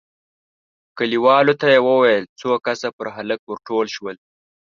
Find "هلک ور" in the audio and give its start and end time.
3.15-3.59